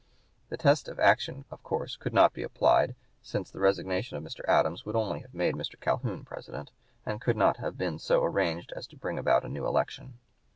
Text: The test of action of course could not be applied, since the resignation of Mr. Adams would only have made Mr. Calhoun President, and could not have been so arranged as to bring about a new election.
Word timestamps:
The 0.49 0.57
test 0.57 0.87
of 0.87 0.99
action 0.99 1.45
of 1.51 1.61
course 1.61 1.95
could 1.95 2.11
not 2.11 2.33
be 2.33 2.41
applied, 2.41 2.95
since 3.21 3.51
the 3.51 3.59
resignation 3.59 4.17
of 4.17 4.23
Mr. 4.23 4.39
Adams 4.47 4.83
would 4.83 4.95
only 4.95 5.19
have 5.19 5.31
made 5.35 5.53
Mr. 5.53 5.79
Calhoun 5.79 6.25
President, 6.25 6.71
and 7.05 7.21
could 7.21 7.37
not 7.37 7.57
have 7.57 7.77
been 7.77 7.99
so 7.99 8.23
arranged 8.23 8.73
as 8.75 8.87
to 8.87 8.97
bring 8.97 9.19
about 9.19 9.45
a 9.45 9.47
new 9.47 9.67
election. 9.67 10.17